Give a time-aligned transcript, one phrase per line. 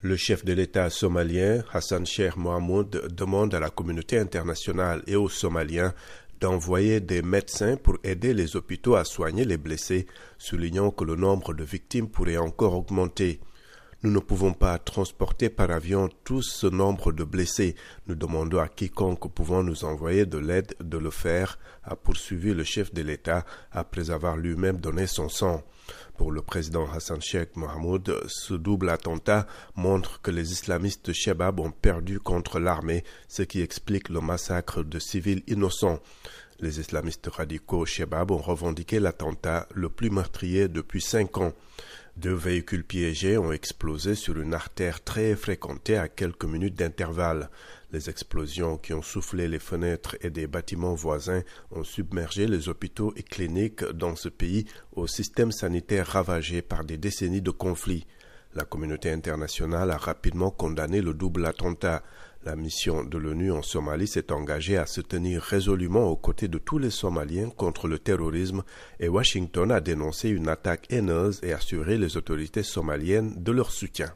[0.00, 5.28] Le chef de l'État somalien, Hassan Sheikh Mohamoud, demande à la communauté internationale et aux
[5.28, 5.92] Somaliens
[6.40, 10.06] d'envoyer des médecins pour aider les hôpitaux à soigner les blessés,
[10.38, 13.40] soulignant que le nombre de victimes pourrait encore augmenter.
[14.04, 17.74] Nous ne pouvons pas transporter par avion tout ce nombre de blessés.
[18.06, 22.62] Nous demandons à quiconque pouvant nous envoyer de l'aide de le faire, a poursuivi le
[22.62, 25.64] chef de l'État après avoir lui-même donné son sang.
[26.16, 31.72] Pour le président Hassan Sheikh Mohamoud, ce double attentat montre que les islamistes Shebab ont
[31.72, 35.98] perdu contre l'armée, ce qui explique le massacre de civils innocents.
[36.60, 41.52] Les islamistes radicaux Shebab ont revendiqué l'attentat le plus meurtrier depuis cinq ans.
[42.18, 47.48] Deux véhicules piégés ont explosé sur une artère très fréquentée à quelques minutes d'intervalle.
[47.92, 53.12] Les explosions qui ont soufflé les fenêtres et des bâtiments voisins ont submergé les hôpitaux
[53.14, 58.04] et cliniques dans ce pays au système sanitaire ravagé par des décennies de conflits.
[58.52, 62.02] La communauté internationale a rapidement condamné le double attentat.
[62.44, 66.58] La mission de l'ONU en Somalie s'est engagée à se tenir résolument aux côtés de
[66.58, 68.62] tous les Somaliens contre le terrorisme
[69.00, 74.14] et Washington a dénoncé une attaque haineuse et assuré les autorités somaliennes de leur soutien.